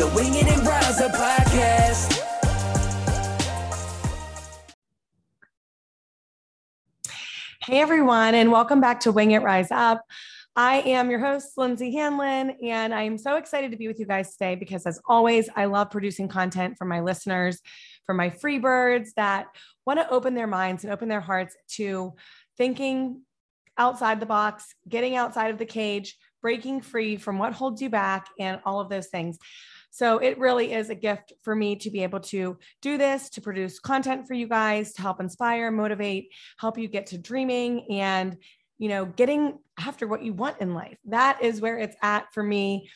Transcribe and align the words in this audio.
the 0.00 0.06
Wing 0.16 0.34
It 0.34 0.46
and 0.46 0.66
Up 0.66 1.12
podcast. 1.12 2.22
Hey, 7.62 7.82
everyone, 7.82 8.34
and 8.34 8.50
welcome 8.50 8.80
back 8.80 9.00
to 9.00 9.12
Wing 9.12 9.32
It 9.32 9.42
Rise 9.42 9.70
Up. 9.70 10.02
I 10.56 10.76
am 10.76 11.10
your 11.10 11.20
host, 11.20 11.50
Lindsey 11.58 11.92
Hanlon, 11.92 12.56
and 12.64 12.94
I'm 12.94 13.18
so 13.18 13.36
excited 13.36 13.72
to 13.72 13.76
be 13.76 13.88
with 13.88 14.00
you 14.00 14.06
guys 14.06 14.32
today 14.32 14.54
because, 14.54 14.86
as 14.86 14.98
always, 15.06 15.50
I 15.54 15.66
love 15.66 15.90
producing 15.90 16.28
content 16.28 16.78
for 16.78 16.86
my 16.86 17.00
listeners, 17.00 17.60
for 18.06 18.14
my 18.14 18.30
free 18.30 18.58
birds 18.58 19.12
that 19.16 19.48
want 19.84 20.00
to 20.00 20.08
open 20.08 20.32
their 20.34 20.46
minds 20.46 20.82
and 20.82 20.94
open 20.94 21.10
their 21.10 21.20
hearts 21.20 21.54
to 21.72 22.14
thinking 22.56 23.20
outside 23.76 24.18
the 24.18 24.24
box, 24.24 24.74
getting 24.88 25.14
outside 25.14 25.50
of 25.50 25.58
the 25.58 25.66
cage, 25.66 26.16
breaking 26.40 26.80
free 26.80 27.18
from 27.18 27.38
what 27.38 27.52
holds 27.52 27.82
you 27.82 27.90
back, 27.90 28.28
and 28.38 28.62
all 28.64 28.80
of 28.80 28.88
those 28.88 29.08
things. 29.08 29.38
So 29.90 30.18
it 30.18 30.38
really 30.38 30.72
is 30.72 30.88
a 30.88 30.94
gift 30.94 31.32
for 31.42 31.54
me 31.54 31.76
to 31.76 31.90
be 31.90 32.02
able 32.02 32.20
to 32.20 32.58
do 32.80 32.96
this, 32.96 33.28
to 33.30 33.40
produce 33.40 33.80
content 33.80 34.26
for 34.26 34.34
you 34.34 34.46
guys, 34.46 34.92
to 34.94 35.02
help 35.02 35.20
inspire, 35.20 35.70
motivate, 35.70 36.32
help 36.58 36.78
you 36.78 36.88
get 36.88 37.06
to 37.06 37.18
dreaming 37.18 37.86
and, 37.90 38.36
you 38.78 38.88
know, 38.88 39.04
getting 39.04 39.58
after 39.78 40.06
what 40.06 40.22
you 40.22 40.32
want 40.32 40.60
in 40.60 40.74
life. 40.74 40.96
That 41.06 41.42
is 41.42 41.60
where 41.60 41.78
it's 41.78 41.96
at 42.02 42.32
for 42.32 42.42
me. 42.42 42.88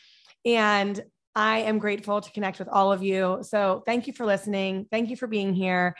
And 0.44 1.02
I 1.34 1.60
am 1.60 1.78
grateful 1.78 2.20
to 2.20 2.30
connect 2.30 2.60
with 2.60 2.68
all 2.68 2.92
of 2.92 3.02
you. 3.02 3.38
So 3.42 3.82
thank 3.86 4.06
you 4.06 4.12
for 4.12 4.24
listening. 4.24 4.86
Thank 4.90 5.10
you 5.10 5.16
for 5.16 5.26
being 5.26 5.52
here. 5.52 5.96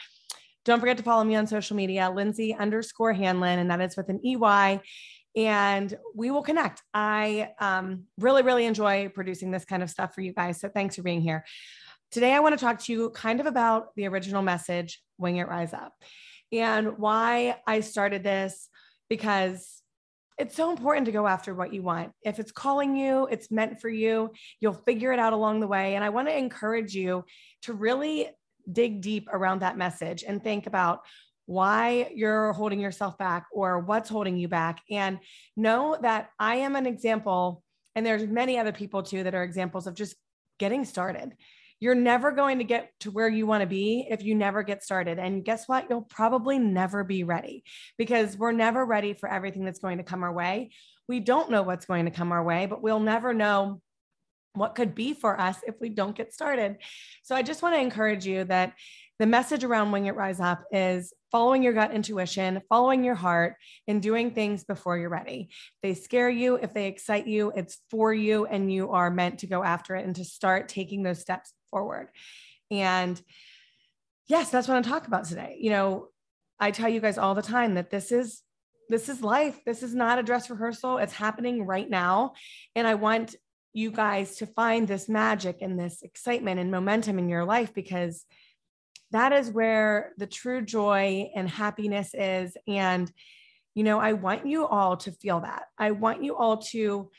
Don't 0.65 0.81
forget 0.81 0.97
to 0.97 1.03
follow 1.03 1.25
me 1.25 1.35
on 1.35 1.47
social 1.47 1.77
media, 1.77 2.11
Lindsey 2.15 2.55
underscore 2.55 3.13
Hanlon, 3.13 3.59
and 3.59 3.71
that 3.71 3.83
is 3.83 3.97
with 3.97 4.09
an 4.09 4.21
EY 4.25 4.81
and 5.37 5.97
we 6.15 6.31
will 6.31 6.43
connect. 6.43 6.83
I 6.93 7.51
um, 7.59 8.05
really, 8.19 8.43
really 8.43 8.67
enjoy 8.67 9.09
producing 9.09 9.51
this 9.51 9.65
kind 9.65 9.83
of 9.83 9.91
stuff 9.91 10.15
for 10.15 10.21
you 10.21 10.33
guys. 10.33 10.61
So 10.61 10.69
thanks 10.69 10.97
for 10.97 11.03
being 11.03 11.21
here. 11.21 11.45
Today, 12.11 12.33
I 12.33 12.41
want 12.41 12.57
to 12.57 12.65
talk 12.65 12.79
to 12.81 12.93
you 12.93 13.11
kind 13.11 13.41
of 13.41 13.47
about 13.47 13.95
the 13.97 14.07
original 14.07 14.43
message, 14.43 15.03
Wing 15.19 15.39
It 15.39 15.49
Rise 15.49 15.73
Up, 15.73 15.93
and 16.53 16.99
why 16.99 17.57
I 17.67 17.81
started 17.81 18.23
this 18.23 18.69
because 19.09 19.83
it's 20.39 20.57
so 20.57 20.71
important 20.71 21.07
to 21.07 21.13
go 21.13 21.27
after 21.27 21.55
what 21.55 21.73
you 21.73 21.83
want. 21.83 22.13
If 22.23 22.39
it's 22.39 22.53
calling 22.53 22.97
you, 22.97 23.27
it's 23.31 23.51
meant 23.51 23.81
for 23.81 23.89
you, 23.89 24.31
you'll 24.61 24.73
figure 24.73 25.13
it 25.13 25.19
out 25.19 25.33
along 25.33 25.61
the 25.61 25.69
way. 25.69 25.95
And 25.95 26.05
I 26.05 26.09
want 26.11 26.29
to 26.29 26.37
encourage 26.37 26.95
you 26.95 27.25
to 27.63 27.73
really 27.73 28.31
dig 28.71 29.01
deep 29.01 29.29
around 29.33 29.61
that 29.61 29.77
message 29.77 30.25
and 30.27 30.43
think 30.43 30.67
about 30.67 31.01
why 31.47 32.11
you're 32.15 32.53
holding 32.53 32.81
yourself 32.81 33.19
back 33.19 33.47
or 33.53 33.81
what's 33.81 34.09
holding 34.09 34.37
you 34.37 34.49
back 34.49 34.81
and 34.91 35.19
know 35.57 35.97
that 36.01 36.31
I 36.39 36.57
am 36.57 36.77
an 36.77 36.87
example 36.87 37.63
and 37.95 38.05
there's 38.05 38.27
many 38.27 38.59
other 38.59 38.73
people 38.73 39.03
too 39.03 39.23
that 39.25 39.35
are 39.35 39.43
examples 39.43 39.87
of 39.87 39.95
just 39.95 40.17
getting 40.59 40.85
started. 40.85 41.35
You're 41.81 41.95
never 41.95 42.33
going 42.33 42.59
to 42.59 42.65
get 42.65 42.91
to 43.01 43.11
where 43.11 43.29
you 43.29 43.47
want 43.47 43.61
to 43.61 43.67
be 43.67 44.07
if 44.09 44.23
you 44.23 44.35
never 44.35 44.63
get 44.63 44.83
started. 44.83 45.19
And 45.19 45.45
guess 45.45 45.69
what? 45.69 45.87
You'll 45.91 46.03
probably 46.03 46.59
never 46.59 47.05
be 47.05 47.25
ready 47.25 47.63
because 47.99 48.37
we're 48.37 48.53
never 48.53 48.85
ready 48.85 49.13
for 49.13 49.29
everything 49.29 49.65
that's 49.65 49.81
going 49.81 49.99
to 49.99 50.05
come 50.05 50.23
our 50.23 50.33
way. 50.33 50.71
We 51.09 51.21
don't 51.21 51.51
know 51.51 51.63
what's 51.63 51.85
going 51.85 52.07
to 52.07 52.11
come 52.11 52.33
our 52.33 52.43
way, 52.43 52.67
but 52.67 52.83
we'll 52.83 53.01
never 53.01 53.35
know 53.35 53.83
what 54.55 54.75
could 54.75 54.95
be 54.95 55.13
for 55.15 55.39
us 55.39 55.59
if 55.67 55.75
we 55.81 55.89
don't 55.89 56.17
get 56.17 56.33
started. 56.33 56.77
So 57.23 57.35
I 57.35 57.43
just 57.43 57.63
want 57.63 57.75
to 57.75 57.81
encourage 57.81 58.25
you 58.25 58.45
that 58.45 58.75
the 59.19 59.27
message 59.27 59.63
around 59.63 59.93
Wing 59.93 60.07
It 60.07 60.17
Rise 60.17 60.41
Up 60.41 60.65
is 60.73 61.13
following 61.31 61.63
your 61.63 61.73
gut 61.73 61.93
intuition, 61.93 62.61
following 62.69 63.05
your 63.05 63.15
heart, 63.15 63.57
and 63.87 64.03
doing 64.03 64.33
things 64.33 64.65
before 64.65 64.99
you're 64.99 65.09
ready. 65.09 65.49
If 65.51 65.83
they 65.83 65.95
scare 65.95 66.31
you, 66.31 66.57
if 66.57 66.75
they 66.75 66.87
excite 66.87 67.27
you, 67.27 67.53
it's 67.55 67.79
for 67.91 68.13
you, 68.13 68.47
and 68.47 68.73
you 68.73 68.91
are 68.91 69.11
meant 69.11 69.41
to 69.41 69.47
go 69.47 69.63
after 69.63 69.95
it 69.95 70.05
and 70.05 70.17
to 70.17 70.25
start 70.25 70.69
taking 70.69 71.03
those 71.03 71.21
steps 71.21 71.53
forward. 71.71 72.09
And 72.71 73.21
yes, 74.27 74.51
that's 74.51 74.67
what 74.67 74.77
I'm 74.77 74.83
talking 74.83 75.09
about 75.09 75.27
today. 75.27 75.59
You 75.61 75.71
know, 75.71 76.09
I 76.59 76.71
tell 76.71 76.89
you 76.89 77.01
guys 77.01 77.19
all 77.19 77.35
the 77.35 77.43
time 77.43 77.75
that 77.75 77.91
this 77.91 78.11
is 78.11 78.43
this 78.89 79.09
is 79.09 79.23
life. 79.23 79.59
This 79.65 79.83
is 79.83 79.95
not 79.95 80.19
a 80.19 80.23
dress 80.23 80.51
rehearsal. 80.51 80.99
It's 80.99 81.15
happening 81.15 81.65
right 81.65 81.89
now. 81.89 82.35
And 82.75 82.87
I 82.87 82.97
want 82.97 83.35
you 83.73 83.91
guys 83.91 84.37
to 84.37 84.47
find 84.47 84.87
this 84.87 85.09
magic 85.09 85.59
and 85.63 85.79
this 85.79 86.03
excitement 86.03 86.61
and 86.61 86.71
momentum 86.71 87.19
in 87.19 87.29
your 87.29 87.45
life 87.45 87.73
because 87.73 88.25
that 89.15 89.33
is 89.33 89.49
where 89.49 90.13
the 90.19 90.27
true 90.27 90.61
joy 90.61 91.31
and 91.37 91.49
happiness 91.49 92.15
is. 92.15 92.57
And, 92.67 93.11
you 93.75 93.85
know, 93.85 94.01
I 94.01 94.15
want 94.15 94.45
you 94.45 94.67
all 94.67 94.97
to 94.99 95.13
feel 95.13 95.41
that. 95.41 95.67
I 95.79 95.93
want 95.93 96.25
you 96.25 96.37
all 96.37 96.59
to 96.73 97.11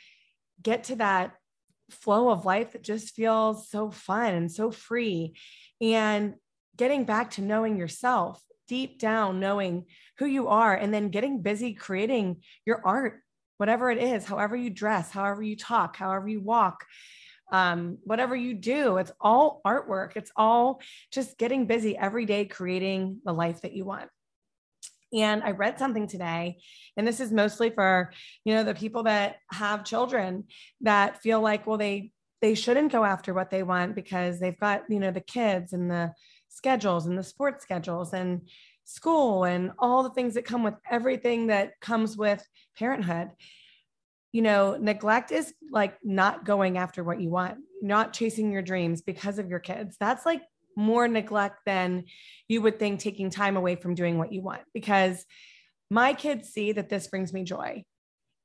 get 0.61 0.83
to 0.85 0.97
that 0.97 1.35
flow 1.89 2.29
of 2.29 2.43
life 2.43 2.73
that 2.73 2.83
just 2.83 3.15
feels 3.15 3.69
so 3.69 3.91
fun 3.91 4.33
and 4.33 4.51
so 4.51 4.71
free. 4.71 5.37
And 5.79 6.35
getting 6.75 7.05
back 7.05 7.31
to 7.31 7.41
knowing 7.41 7.77
yourself 7.77 8.43
deep 8.67 8.99
down, 8.99 9.39
knowing 9.39 9.85
who 10.17 10.25
you 10.25 10.49
are, 10.49 10.75
and 10.75 10.93
then 10.93 11.09
getting 11.09 11.41
busy 11.41 11.73
creating 11.73 12.41
your 12.65 12.81
art, 12.85 13.21
whatever 13.55 13.89
it 13.89 14.03
is, 14.03 14.25
however 14.25 14.57
you 14.57 14.69
dress, 14.69 15.11
however 15.11 15.41
you 15.41 15.55
talk, 15.55 15.95
however 15.95 16.27
you 16.27 16.41
walk, 16.41 16.85
um, 17.51 17.97
whatever 18.03 18.35
you 18.35 18.53
do, 18.53 18.97
it's 18.97 19.11
all 19.19 19.61
artwork. 19.65 20.15
It's 20.15 20.31
all 20.35 20.81
just 21.11 21.37
getting 21.37 21.67
busy 21.67 21.97
every 21.97 22.25
day 22.25 22.45
creating 22.45 23.19
the 23.25 23.33
life 23.33 23.61
that 23.61 23.73
you 23.73 23.85
want. 23.85 24.09
And 25.13 25.43
I 25.43 25.51
read 25.51 25.79
something 25.79 26.07
today, 26.07 26.57
and 26.97 27.07
this 27.07 27.19
is 27.19 27.31
mostly 27.31 27.69
for, 27.69 28.11
you 28.43 28.53
know, 28.53 28.63
the 28.63 28.73
people 28.73 29.03
that 29.03 29.37
have 29.51 29.85
children 29.85 30.45
that 30.81 31.21
feel 31.21 31.39
like, 31.39 31.65
well, 31.67 31.77
they 31.77 32.11
they 32.41 32.53
shouldn't 32.53 32.91
go 32.91 33.03
after 33.03 33.33
what 33.33 33.49
they 33.49 33.63
want 33.63 33.95
because 33.95 34.39
they've 34.39 34.59
got, 34.59 34.83
you 34.89 34.99
know, 34.99 35.11
the 35.11 35.21
kids 35.21 35.73
and 35.73 35.89
the 35.89 36.13
schedules 36.49 37.05
and 37.05 37.17
the 37.17 37.23
sports 37.23 37.63
schedules 37.63 38.13
and 38.13 38.41
school 38.83 39.45
and 39.45 39.71
all 39.79 40.03
the 40.03 40.11
things 40.11 40.35
that 40.35 40.45
come 40.45 40.63
with 40.63 40.75
everything 40.89 41.47
that 41.47 41.79
comes 41.81 42.15
with 42.15 42.45
parenthood 42.77 43.29
you 44.35 44.41
know, 44.41 44.75
neglect 44.75 45.31
is 45.31 45.53
like 45.71 45.97
not 46.03 46.43
going 46.43 46.77
after 46.77 47.05
what 47.05 47.21
you 47.21 47.29
want, 47.29 47.59
not 47.81 48.11
chasing 48.11 48.51
your 48.51 48.61
dreams 48.61 49.01
because 49.01 49.39
of 49.39 49.49
your 49.49 49.59
kids. 49.61 49.95
That's 49.97 50.25
like 50.25 50.41
more 50.75 51.07
neglect 51.07 51.61
than 51.65 52.03
you 52.49 52.61
would 52.61 52.77
think 52.77 52.99
taking 52.99 53.29
time 53.29 53.55
away 53.55 53.77
from 53.77 53.95
doing 53.95 54.17
what 54.17 54.33
you 54.33 54.41
want 54.41 54.63
because 54.73 55.25
my 55.89 56.11
kids 56.11 56.49
see 56.49 56.73
that 56.73 56.89
this 56.89 57.07
brings 57.07 57.31
me 57.31 57.45
joy. 57.45 57.85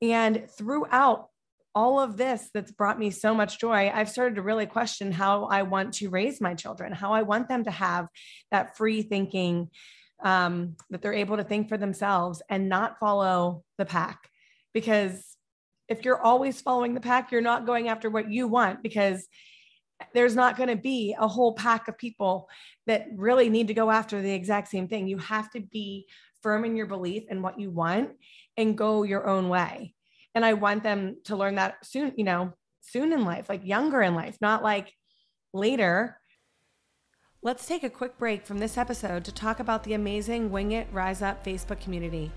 And 0.01 0.47
throughout 0.57 1.27
all 1.75 1.99
of 1.99 2.15
this 2.15 2.49
that's 2.53 2.71
brought 2.71 2.97
me 2.97 3.11
so 3.11 3.35
much 3.35 3.59
joy, 3.59 3.91
I've 3.93 4.09
started 4.09 4.35
to 4.35 4.41
really 4.41 4.67
question 4.67 5.11
how 5.11 5.43
I 5.43 5.63
want 5.63 5.95
to 5.95 6.07
raise 6.07 6.39
my 6.39 6.53
children, 6.53 6.93
how 6.93 7.11
I 7.11 7.23
want 7.23 7.49
them 7.49 7.65
to 7.65 7.71
have 7.71 8.07
that 8.49 8.77
free 8.77 9.01
thinking, 9.01 9.67
um, 10.23 10.77
that 10.89 11.01
they're 11.01 11.11
able 11.11 11.35
to 11.35 11.43
think 11.43 11.67
for 11.67 11.77
themselves 11.77 12.41
and 12.47 12.69
not 12.69 12.97
follow 12.97 13.65
the 13.77 13.83
pack. 13.83 14.29
Because 14.73 15.30
if 15.91 16.05
you're 16.05 16.21
always 16.21 16.61
following 16.61 16.93
the 16.93 17.01
pack, 17.01 17.31
you're 17.31 17.41
not 17.41 17.65
going 17.65 17.89
after 17.89 18.09
what 18.09 18.31
you 18.31 18.47
want 18.47 18.81
because 18.81 19.27
there's 20.13 20.37
not 20.37 20.55
going 20.55 20.69
to 20.69 20.77
be 20.77 21.13
a 21.19 21.27
whole 21.27 21.53
pack 21.53 21.89
of 21.89 21.97
people 21.97 22.47
that 22.87 23.07
really 23.13 23.49
need 23.49 23.67
to 23.67 23.73
go 23.73 23.91
after 23.91 24.21
the 24.21 24.31
exact 24.31 24.69
same 24.69 24.87
thing. 24.87 25.07
You 25.07 25.17
have 25.17 25.51
to 25.51 25.59
be 25.59 26.07
firm 26.41 26.63
in 26.63 26.77
your 26.77 26.85
belief 26.85 27.23
in 27.29 27.41
what 27.41 27.59
you 27.59 27.69
want 27.69 28.11
and 28.55 28.77
go 28.77 29.03
your 29.03 29.27
own 29.27 29.49
way. 29.49 29.93
And 30.33 30.45
I 30.45 30.53
want 30.53 30.81
them 30.81 31.17
to 31.25 31.35
learn 31.35 31.55
that 31.55 31.85
soon, 31.85 32.13
you 32.15 32.23
know, 32.23 32.53
soon 32.79 33.11
in 33.11 33.25
life, 33.25 33.49
like 33.49 33.65
younger 33.65 34.01
in 34.01 34.15
life, 34.15 34.37
not 34.39 34.63
like 34.63 34.93
later. 35.53 36.17
Let's 37.41 37.67
take 37.67 37.83
a 37.83 37.89
quick 37.89 38.17
break 38.17 38.45
from 38.45 38.59
this 38.59 38.77
episode 38.77 39.25
to 39.25 39.33
talk 39.33 39.59
about 39.59 39.83
the 39.83 39.93
amazing 39.93 40.51
Wing 40.51 40.71
It 40.71 40.87
Rise 40.93 41.21
Up 41.21 41.43
Facebook 41.43 41.81
community. 41.81 42.31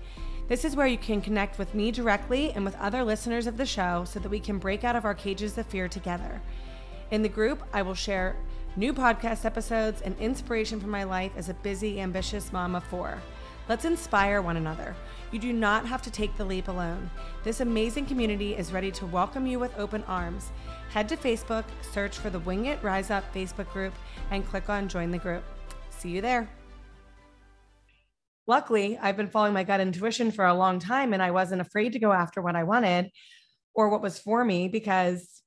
This 0.47 0.63
is 0.63 0.75
where 0.75 0.85
you 0.85 0.97
can 0.97 1.21
connect 1.21 1.57
with 1.57 1.73
me 1.73 1.89
directly 1.89 2.51
and 2.51 2.63
with 2.63 2.75
other 2.75 3.03
listeners 3.03 3.47
of 3.47 3.57
the 3.57 3.65
show 3.65 4.05
so 4.05 4.19
that 4.19 4.29
we 4.29 4.39
can 4.39 4.59
break 4.59 4.83
out 4.83 4.95
of 4.95 5.03
our 5.03 5.15
cages 5.15 5.57
of 5.57 5.65
fear 5.65 5.87
together. 5.87 6.39
In 7.09 7.23
the 7.23 7.29
group, 7.29 7.63
I 7.73 7.81
will 7.81 7.95
share 7.95 8.35
new 8.75 8.93
podcast 8.93 9.43
episodes 9.43 10.01
and 10.03 10.15
inspiration 10.19 10.79
from 10.79 10.91
my 10.91 11.03
life 11.03 11.31
as 11.35 11.49
a 11.49 11.55
busy, 11.55 11.99
ambitious 11.99 12.53
mom 12.53 12.75
of 12.75 12.83
four. 12.83 13.17
Let's 13.67 13.85
inspire 13.85 14.43
one 14.43 14.57
another. 14.57 14.95
You 15.31 15.39
do 15.39 15.51
not 15.51 15.87
have 15.87 16.03
to 16.03 16.11
take 16.11 16.37
the 16.37 16.45
leap 16.45 16.67
alone. 16.67 17.09
This 17.43 17.61
amazing 17.61 18.05
community 18.05 18.53
is 18.53 18.71
ready 18.71 18.91
to 18.91 19.07
welcome 19.07 19.47
you 19.47 19.57
with 19.57 19.75
open 19.79 20.03
arms. 20.03 20.51
Head 20.89 21.09
to 21.09 21.17
Facebook, 21.17 21.65
search 21.91 22.19
for 22.19 22.29
the 22.29 22.39
Wing 22.39 22.67
It 22.67 22.83
Rise 22.83 23.09
Up 23.09 23.33
Facebook 23.33 23.71
group, 23.73 23.93
and 24.29 24.47
click 24.47 24.69
on 24.69 24.87
Join 24.87 25.09
the 25.09 25.17
Group. 25.17 25.43
See 25.89 26.09
you 26.09 26.21
there. 26.21 26.47
Luckily, 28.47 28.97
I've 29.01 29.17
been 29.17 29.29
following 29.29 29.53
my 29.53 29.63
gut 29.63 29.79
intuition 29.79 30.31
for 30.31 30.45
a 30.45 30.53
long 30.53 30.79
time, 30.79 31.13
and 31.13 31.21
I 31.21 31.31
wasn't 31.31 31.61
afraid 31.61 31.93
to 31.93 31.99
go 31.99 32.11
after 32.11 32.41
what 32.41 32.55
I 32.55 32.63
wanted 32.63 33.09
or 33.73 33.89
what 33.89 34.01
was 34.01 34.19
for 34.19 34.45
me 34.45 34.67
because 34.67 35.41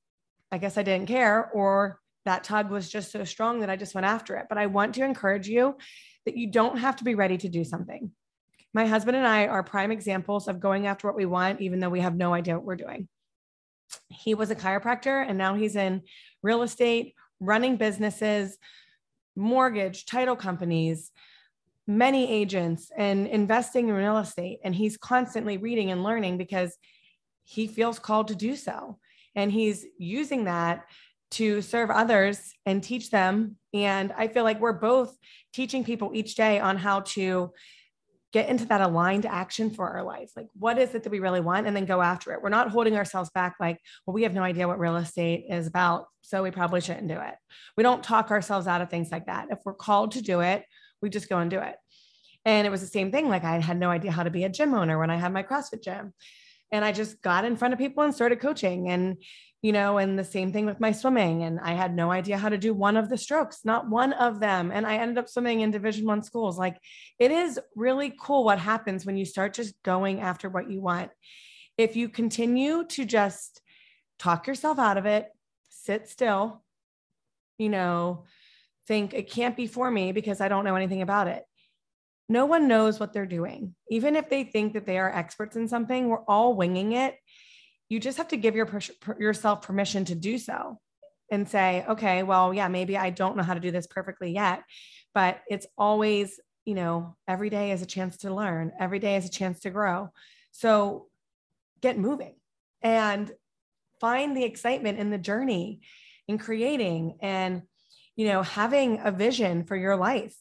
I 0.51 0.57
guess 0.57 0.77
I 0.77 0.83
didn't 0.83 1.07
care, 1.07 1.49
or 1.53 1.99
that 2.25 2.43
tug 2.43 2.69
was 2.69 2.89
just 2.89 3.11
so 3.11 3.23
strong 3.23 3.61
that 3.61 3.69
I 3.69 3.75
just 3.75 3.95
went 3.95 4.05
after 4.05 4.35
it. 4.35 4.47
But 4.49 4.57
I 4.57 4.65
want 4.65 4.95
to 4.95 5.05
encourage 5.05 5.47
you 5.47 5.77
that 6.25 6.35
you 6.35 6.51
don't 6.51 6.77
have 6.77 6.97
to 6.97 7.03
be 7.03 7.15
ready 7.15 7.37
to 7.37 7.49
do 7.49 7.63
something. 7.63 8.11
My 8.73 8.85
husband 8.85 9.15
and 9.15 9.25
I 9.25 9.47
are 9.47 9.63
prime 9.63 9.91
examples 9.91 10.47
of 10.47 10.59
going 10.59 10.85
after 10.85 11.07
what 11.07 11.15
we 11.15 11.25
want, 11.25 11.61
even 11.61 11.79
though 11.79 11.89
we 11.89 12.01
have 12.01 12.15
no 12.15 12.33
idea 12.33 12.55
what 12.55 12.65
we're 12.65 12.75
doing. 12.75 13.07
He 14.09 14.35
was 14.35 14.51
a 14.51 14.55
chiropractor 14.55 15.27
and 15.27 15.37
now 15.37 15.55
he's 15.55 15.75
in 15.75 16.03
real 16.43 16.61
estate, 16.61 17.15
running 17.39 17.77
businesses, 17.77 18.57
mortgage, 19.35 20.05
title 20.05 20.35
companies, 20.35 21.11
many 21.89 22.31
agents, 22.31 22.91
and 22.95 23.25
investing 23.25 23.89
in 23.89 23.95
real 23.95 24.19
estate. 24.19 24.59
And 24.63 24.75
he's 24.75 24.95
constantly 24.95 25.57
reading 25.57 25.89
and 25.89 26.03
learning 26.03 26.37
because 26.37 26.77
he 27.43 27.65
feels 27.65 27.97
called 27.97 28.27
to 28.27 28.35
do 28.35 28.55
so. 28.55 28.99
And 29.35 29.51
he's 29.51 29.85
using 29.97 30.43
that 30.43 30.85
to 31.31 31.61
serve 31.63 31.89
others 31.89 32.53
and 32.65 32.83
teach 32.83 33.09
them. 33.09 33.55
And 33.73 34.13
I 34.15 34.27
feel 34.27 34.43
like 34.43 34.59
we're 34.59 34.73
both 34.73 35.17
teaching 35.51 35.83
people 35.83 36.11
each 36.13 36.35
day 36.35 36.59
on 36.59 36.77
how 36.77 37.01
to 37.01 37.51
get 38.31 38.49
into 38.49 38.65
that 38.65 38.81
aligned 38.81 39.25
action 39.25 39.71
for 39.71 39.89
our 39.89 40.03
life. 40.03 40.29
Like, 40.35 40.47
what 40.53 40.77
is 40.77 40.93
it 40.93 41.01
that 41.01 41.09
we 41.09 41.19
really 41.19 41.41
want? 41.41 41.65
And 41.65 41.75
then 41.75 41.85
go 41.85 42.01
after 42.01 42.31
it. 42.33 42.41
We're 42.43 42.49
not 42.49 42.69
holding 42.69 42.95
ourselves 42.95 43.31
back, 43.31 43.55
like, 43.59 43.79
well, 44.05 44.13
we 44.13 44.23
have 44.23 44.35
no 44.35 44.43
idea 44.43 44.67
what 44.67 44.77
real 44.77 44.97
estate 44.97 45.45
is 45.49 45.65
about. 45.65 46.05
So 46.21 46.43
we 46.43 46.51
probably 46.51 46.81
shouldn't 46.81 47.07
do 47.07 47.19
it. 47.19 47.33
We 47.75 47.81
don't 47.81 48.03
talk 48.03 48.29
ourselves 48.29 48.67
out 48.67 48.81
of 48.81 48.91
things 48.91 49.11
like 49.11 49.25
that. 49.25 49.47
If 49.49 49.57
we're 49.65 49.73
called 49.73 50.11
to 50.11 50.21
do 50.21 50.41
it, 50.41 50.63
we 51.01 51.09
just 51.09 51.29
go 51.29 51.37
and 51.37 51.49
do 51.49 51.59
it. 51.59 51.75
And 52.45 52.65
it 52.65 52.69
was 52.69 52.81
the 52.81 52.87
same 52.87 53.11
thing. 53.11 53.29
Like, 53.29 53.43
I 53.43 53.59
had 53.59 53.79
no 53.79 53.89
idea 53.89 54.11
how 54.11 54.23
to 54.23 54.29
be 54.29 54.43
a 54.43 54.49
gym 54.49 54.73
owner 54.73 54.97
when 54.97 55.09
I 55.09 55.17
had 55.17 55.33
my 55.33 55.43
CrossFit 55.43 55.83
gym. 55.83 56.13
And 56.71 56.85
I 56.85 56.91
just 56.91 57.21
got 57.21 57.45
in 57.45 57.57
front 57.57 57.73
of 57.73 57.79
people 57.79 58.03
and 58.03 58.13
started 58.13 58.39
coaching. 58.39 58.89
And 58.89 59.17
you 59.61 59.73
know, 59.73 59.97
and 59.97 60.17
the 60.17 60.23
same 60.23 60.53
thing 60.53 60.65
with 60.65 60.79
my 60.79 60.91
swimming. 60.91 61.43
And 61.43 61.59
I 61.59 61.73
had 61.73 61.93
no 61.93 62.11
idea 62.11 62.37
how 62.37 62.49
to 62.49 62.57
do 62.57 62.73
one 62.73 62.95
of 62.95 63.09
the 63.09 63.17
strokes, 63.17 63.65
not 63.65 63.89
one 63.89 64.13
of 64.13 64.39
them. 64.39 64.71
And 64.71 64.85
I 64.85 64.95
ended 64.95 65.17
up 65.17 65.27
swimming 65.27 65.61
in 65.61 65.71
division 65.71 66.05
one 66.05 66.23
schools. 66.23 66.57
Like 66.57 66.77
it 67.17 67.31
is 67.31 67.59
really 67.75 68.13
cool 68.21 68.45
what 68.45 68.59
happens 68.59 69.05
when 69.05 69.17
you 69.17 69.25
start 69.25 69.53
just 69.53 69.75
going 69.83 70.21
after 70.21 70.49
what 70.49 70.71
you 70.71 70.81
want. 70.81 71.11
If 71.77 71.97
you 71.97 72.07
continue 72.07 72.85
to 72.85 73.05
just 73.05 73.61
talk 74.17 74.47
yourself 74.47 74.79
out 74.79 74.97
of 74.97 75.05
it, 75.05 75.27
sit 75.69 76.07
still, 76.07 76.63
you 77.57 77.69
know, 77.69 78.23
think 78.89 79.13
it 79.13 79.31
can't 79.31 79.55
be 79.55 79.67
for 79.67 79.89
me 79.89 80.11
because 80.11 80.41
I 80.41 80.49
don't 80.49 80.65
know 80.65 80.75
anything 80.75 81.01
about 81.01 81.29
it. 81.29 81.43
No 82.27 82.45
one 82.45 82.67
knows 82.67 82.99
what 82.99 83.13
they're 83.13 83.25
doing. 83.25 83.73
Even 83.89 84.17
if 84.17 84.29
they 84.29 84.43
think 84.43 84.73
that 84.73 84.85
they 84.85 84.99
are 84.99 85.09
experts 85.09 85.55
in 85.55 85.69
something, 85.69 86.09
we're 86.09 86.25
all 86.27 86.55
winging 86.55 86.91
it 86.91 87.15
you 87.89 87.99
just 87.99 88.19
have 88.19 88.27
to 88.29 88.37
give 88.37 88.55
your 88.55 88.69
yourself 89.19 89.63
permission 89.63 90.05
to 90.05 90.15
do 90.15 90.37
so 90.37 90.79
and 91.31 91.49
say 91.49 91.83
okay 91.89 92.23
well 92.23 92.53
yeah 92.53 92.67
maybe 92.67 92.95
i 92.95 93.09
don't 93.09 93.35
know 93.35 93.43
how 93.43 93.53
to 93.53 93.59
do 93.59 93.71
this 93.71 93.87
perfectly 93.87 94.31
yet 94.31 94.63
but 95.13 95.41
it's 95.49 95.67
always 95.77 96.39
you 96.65 96.75
know 96.75 97.15
every 97.27 97.49
day 97.49 97.71
is 97.71 97.81
a 97.81 97.87
chance 97.87 98.17
to 98.17 98.33
learn 98.33 98.71
every 98.79 98.99
day 98.99 99.15
is 99.15 99.25
a 99.25 99.29
chance 99.29 99.59
to 99.59 99.69
grow 99.69 100.09
so 100.51 101.07
get 101.81 101.97
moving 101.97 102.35
and 102.81 103.31
find 103.99 104.37
the 104.37 104.45
excitement 104.45 104.97
in 104.99 105.09
the 105.09 105.17
journey 105.17 105.81
in 106.27 106.37
creating 106.37 107.17
and 107.21 107.63
you 108.19 108.27
know 108.27 108.41
having 108.43 108.99
a 109.03 109.11
vision 109.11 109.63
for 109.63 109.75
your 109.75 109.95
life 109.95 110.35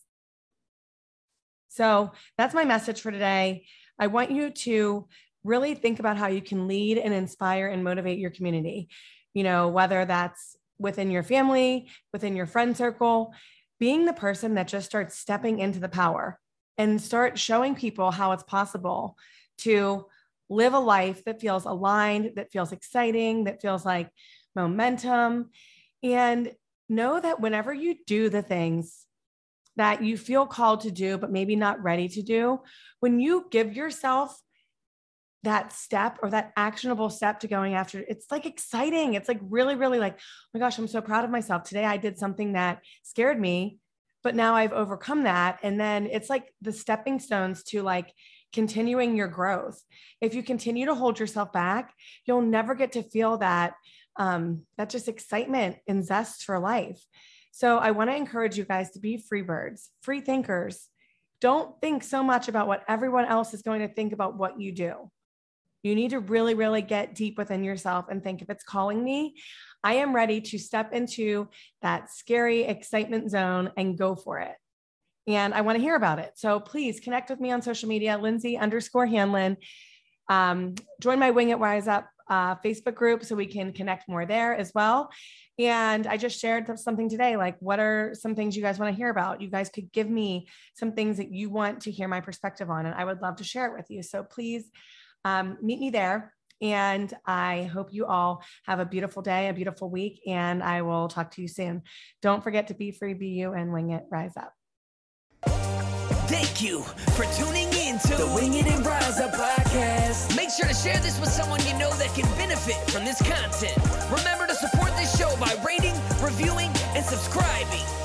so 1.69 2.11
that's 2.37 2.55
my 2.55 2.65
message 2.65 3.01
for 3.01 3.13
today 3.13 3.65
i 3.99 4.07
want 4.07 4.31
you 4.31 4.51
to 4.51 5.07
really 5.45 5.75
think 5.75 5.99
about 5.99 6.17
how 6.17 6.27
you 6.29 6.43
can 6.43 6.69
lead 6.69 6.99
and 6.99 7.15
inspire 7.15 7.69
and 7.69 7.85
motivate 7.85 8.19
your 8.19 8.31
community. 8.31 8.89
You 9.35 9.45
know, 9.45 9.69
whether 9.69 10.05
that's 10.05 10.57
within 10.79 11.11
your 11.11 11.23
family, 11.23 11.89
within 12.13 12.37
your 12.37 12.47
friend 12.47 12.77
circle, 12.77 13.33
being 13.79 14.05
the 14.05 14.13
person 14.13 14.55
that 14.55 14.69
just 14.69 14.87
starts 14.87 15.19
stepping 15.19 15.59
into 15.59 15.81
the 15.81 15.89
power 15.89 16.39
and 16.77 17.01
start 17.01 17.39
showing 17.39 17.75
people 17.75 18.11
how 18.11 18.33
it's 18.33 18.43
possible 18.43 19.17
to 19.59 20.07
live 20.49 20.75
a 20.75 20.79
life 20.79 21.25
that 21.25 21.41
feels 21.41 21.65
aligned, 21.65 22.33
that 22.37 22.51
feels 22.53 22.73
exciting, 22.73 23.45
that 23.45 23.61
feels 23.61 23.85
like 23.85 24.11
momentum. 24.55 25.51
And 26.03 26.53
know 26.89 27.21
that 27.21 27.41
whenever 27.41 27.73
you 27.73 27.97
do 28.07 28.29
the 28.29 28.43
things 28.43 29.07
that 29.77 30.03
you 30.03 30.19
feel 30.19 30.47
called 30.47 30.81
to 30.81 30.91
do, 30.91 31.19
but 31.19 31.31
maybe 31.31 31.55
not 31.55 31.83
ready 31.83 32.09
to 32.09 32.23
do, 32.23 32.61
when 33.01 33.21
you 33.21 33.47
give 33.51 33.75
yourself 33.75 34.39
that 35.45 35.73
step 35.73 36.19
or 36.23 36.31
that 36.31 36.53
actionable 36.57 37.11
step 37.11 37.41
to 37.41 37.49
going 37.49 37.75
after 37.75 38.01
it's 38.01 38.27
like 38.31 38.47
exciting. 38.47 39.15
It's 39.15 39.29
like 39.29 39.41
really 39.43 39.77
really 39.77 39.99
like 39.99 40.15
oh 40.15 40.49
my 40.55 40.61
gosh 40.61 40.79
i'm 40.79 40.89
so 40.89 41.01
proud 41.01 41.25
of 41.25 41.31
myself. 41.31 41.63
Today 41.63 41.85
i 41.85 41.97
did 41.97 42.19
something 42.19 42.55
that 42.55 42.81
scared 43.03 43.41
me 43.41 43.79
but 44.25 44.35
now 44.35 44.55
i've 44.55 44.73
overcome 44.73 45.25
that. 45.25 45.61
And 45.63 45.81
then 45.81 46.09
it's 46.11 46.29
like 46.29 46.53
the 46.61 46.73
stepping 46.73 47.21
stones 47.21 47.63
to 47.65 47.83
like 47.83 48.13
continuing 48.53 49.15
your 49.17 49.29
growth. 49.29 49.83
If 50.21 50.35
you 50.35 50.43
continue 50.43 50.87
to 50.87 50.95
hold 50.95 51.21
yourself 51.21 51.53
back 51.53 51.95
you'll 52.27 52.43
never 52.43 52.75
get 52.75 52.93
to 52.93 53.03
feel 53.03 53.39
that 53.39 53.75
um, 54.17 54.63
that 54.77 54.91
just 54.91 55.09
excitement 55.09 55.77
and 55.87 56.05
zest 56.05 56.45
for 56.45 56.59
life 56.59 57.01
so 57.53 57.79
i 57.79 57.91
want 57.91 58.11
to 58.11 58.17
encourage 58.17 58.57
you 58.57 58.65
guys 58.65 58.91
to 58.91 59.01
be 59.01 59.17
free 59.17 59.43
birds 59.43 59.91
free 60.01 60.21
thinkers 60.21 60.89
don't 61.41 61.81
think 61.81 62.03
so 62.03 62.23
much 62.23 62.49
about 62.49 62.67
what 62.67 62.83
everyone 62.89 63.25
else 63.25 63.55
is 63.55 63.63
going 63.63 63.81
to 63.81 63.95
think 63.95 64.13
about 64.13 64.37
what 64.37 64.61
you 64.61 64.73
do 64.73 65.11
you 65.83 65.95
need 65.95 66.11
to 66.11 66.21
really, 66.21 66.55
really 66.55 66.83
get 66.83 67.15
deep 67.15 67.39
within 67.39 67.63
yourself 67.63 68.07
and 68.11 68.23
think 68.23 68.43
if 68.43 68.51
it's 68.51 68.65
calling 68.65 69.03
me, 69.03 69.37
I 69.85 69.95
am 69.95 70.15
ready 70.15 70.41
to 70.41 70.59
step 70.59 70.93
into 70.93 71.49
that 71.83 72.11
scary 72.11 72.65
excitement 72.65 73.31
zone 73.31 73.71
and 73.77 73.97
go 73.97 74.17
for 74.17 74.41
it. 74.41 74.55
And 75.27 75.55
I 75.55 75.61
want 75.61 75.77
to 75.77 75.83
hear 75.83 75.95
about 75.95 76.19
it. 76.19 76.33
So 76.37 76.59
please 76.59 77.01
connect 77.01 77.31
with 77.31 77.39
me 77.39 77.53
on 77.53 77.63
social 77.63 77.89
media, 77.89 78.19
Lindsey 78.19 78.57
underscore 78.57 79.07
Hanlon. 79.07 79.57
Um, 80.29 80.75
join 81.01 81.19
my 81.19 81.31
Wing 81.31 81.51
It 81.51 81.59
Rise 81.59 81.87
Up 81.87 82.09
uh, 82.29 82.55
Facebook 82.57 82.95
group 82.95 83.25
so 83.25 83.35
we 83.35 83.47
can 83.47 83.73
connect 83.73 84.09
more 84.09 84.27
there 84.27 84.55
as 84.55 84.73
well. 84.75 85.11
And 85.59 86.07
I 86.07 86.17
just 86.17 86.41
shared 86.41 86.79
something 86.79 87.09
today 87.09 87.37
like, 87.37 87.57
what 87.61 87.81
are 87.81 88.15
some 88.15 88.35
things 88.35 88.57
you 88.57 88.63
guys 88.63 88.79
want 88.79 88.93
to 88.93 88.97
hear 88.97 89.11
about? 89.11 89.41
You 89.41 89.51
guys 89.51 89.69
could 89.69 89.91
give 89.93 90.09
me 90.09 90.49
some 90.75 90.93
things 90.93 91.17
that 91.17 91.33
you 91.33 91.51
want 91.51 91.83
to 91.83 91.91
hear 91.91 92.09
my 92.09 92.21
perspective 92.21 92.71
on, 92.71 92.87
and 92.87 92.95
I 92.95 93.05
would 93.05 93.21
love 93.21 93.37
to 93.37 93.45
share 93.45 93.67
it 93.67 93.77
with 93.77 93.87
you. 93.89 94.03
So 94.03 94.23
please 94.23 94.71
um, 95.25 95.59
meet 95.63 95.81
me 95.81 95.91
there. 95.91 96.33
And 96.61 97.13
I 97.25 97.71
hope 97.73 97.93
you 97.93 98.07
all 98.07 98.43
have 98.67 98.81
a 98.81 98.85
beautiful 98.85 99.23
day, 99.23 99.49
a 99.49 99.53
beautiful 99.53 99.89
week, 99.89 100.21
and 100.27 100.61
I 100.61 100.83
will 100.83 101.07
talk 101.07 101.31
to 101.33 101.43
you 101.43 101.47
soon. 101.47 101.83
Don't 102.21 102.43
forget 102.43 102.67
to 102.69 102.75
be 102.75 102.91
free, 102.91 103.15
be 103.15 103.29
you, 103.29 103.53
and 103.53 103.73
wing 103.73 103.91
it, 103.91 104.03
rise 104.11 104.33
up. 104.37 104.53
Thank 106.29 106.61
you 106.61 106.83
for 107.15 107.25
tuning 107.37 107.69
in 107.73 107.99
to 108.01 108.15
the 108.17 108.27
Wing 108.35 108.55
It 108.55 108.67
and 108.67 108.85
Rise 108.85 109.21
Up 109.21 109.33
podcast. 109.33 110.28
Sure 110.59 110.67
to 110.67 110.75
share 110.75 110.99
this 110.99 111.21
with 111.21 111.29
someone 111.29 111.61
you 111.69 111.79
know 111.79 111.91
that 111.99 112.13
can 112.17 112.29
benefit 112.37 112.75
from 112.91 113.05
this 113.05 113.23
content. 113.23 113.79
Remember 114.11 114.45
to 114.45 114.55
support 114.55 114.91
this 114.97 115.17
show 115.17 115.33
by 115.39 115.55
rating, 115.65 115.95
reviewing, 116.21 116.73
and 116.97 117.05
subscribing. 117.05 117.98